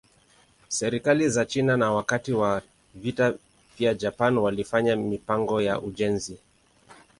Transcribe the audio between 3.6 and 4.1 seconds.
pia